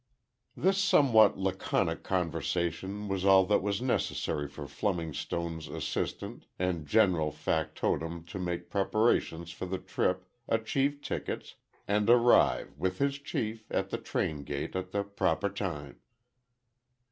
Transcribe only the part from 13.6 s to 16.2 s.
at the train gate at the proper time.